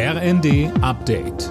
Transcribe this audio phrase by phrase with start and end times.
[0.00, 1.48] RND Update.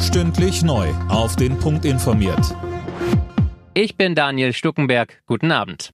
[0.00, 0.88] Stündlich neu.
[1.10, 2.56] Auf den Punkt informiert.
[3.74, 5.22] Ich bin Daniel Stuckenberg.
[5.26, 5.90] Guten Abend.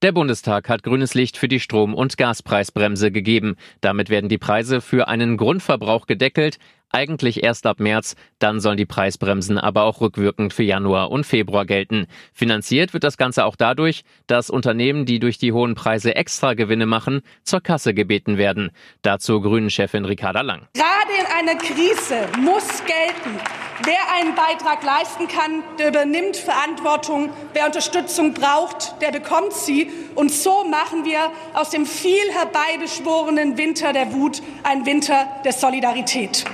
[0.00, 3.56] Der Bundestag hat grünes Licht für die Strom- und Gaspreisbremse gegeben.
[3.80, 6.60] Damit werden die Preise für einen Grundverbrauch gedeckelt,
[6.90, 11.66] eigentlich erst ab März, dann sollen die Preisbremsen aber auch rückwirkend für Januar und Februar
[11.66, 12.06] gelten.
[12.32, 16.86] Finanziert wird das Ganze auch dadurch, dass Unternehmen, die durch die hohen Preise extra Gewinne
[16.86, 18.70] machen, zur Kasse gebeten werden.
[19.02, 20.66] Dazu Grünen-Chefin Ricarda Lang.
[20.74, 23.38] Gerade in einer Krise muss gelten,
[23.84, 27.30] wer einen Beitrag leisten kann, der übernimmt Verantwortung.
[27.52, 29.90] Wer Unterstützung braucht, der bekommt sie.
[30.14, 36.44] Und so machen wir aus dem viel herbeibeschworenen Winter der Wut einen Winter der Solidarität.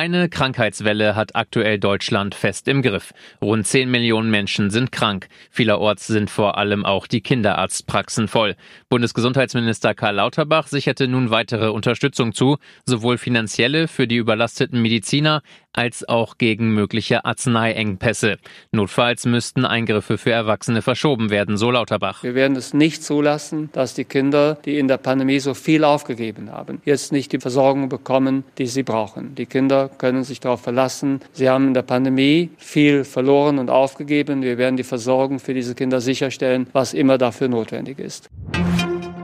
[0.00, 3.12] Eine Krankheitswelle hat aktuell Deutschland fest im Griff.
[3.42, 5.28] Rund 10 Millionen Menschen sind krank.
[5.50, 8.56] Vielerorts sind vor allem auch die Kinderarztpraxen voll.
[8.88, 15.42] Bundesgesundheitsminister Karl Lauterbach sicherte nun weitere Unterstützung zu, sowohl finanzielle für die überlasteten Mediziner
[15.72, 18.38] als auch gegen mögliche Arzneiengpässe.
[18.72, 22.22] Notfalls müssten Eingriffe für Erwachsene verschoben werden, so Lauterbach.
[22.22, 26.50] Wir werden es nicht zulassen, dass die Kinder, die in der Pandemie so viel aufgegeben
[26.50, 29.34] haben, jetzt nicht die Versorgung bekommen, die sie brauchen.
[29.34, 31.20] Die Kinder können sich darauf verlassen.
[31.32, 34.42] Sie haben in der Pandemie viel verloren und aufgegeben.
[34.42, 38.28] Wir werden die Versorgung für diese Kinder sicherstellen, was immer dafür notwendig ist.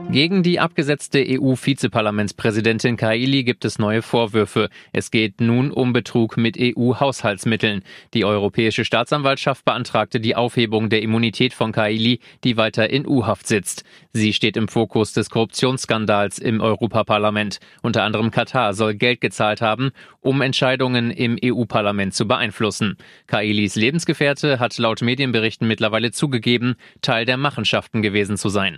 [0.09, 4.69] Gegen die abgesetzte EU-Vizeparlamentspräsidentin Kaili gibt es neue Vorwürfe.
[4.93, 7.83] Es geht nun um Betrug mit EU-Haushaltsmitteln.
[8.13, 13.83] Die Europäische Staatsanwaltschaft beantragte die Aufhebung der Immunität von Kaili, die weiter in U-Haft sitzt.
[14.13, 17.59] Sie steht im Fokus des Korruptionsskandals im Europaparlament.
[17.81, 19.91] Unter anderem Katar soll Geld gezahlt haben,
[20.21, 22.95] um Entscheidungen im EU-Parlament zu beeinflussen.
[23.27, 28.77] Kailis Lebensgefährte hat laut Medienberichten mittlerweile zugegeben, Teil der Machenschaften gewesen zu sein.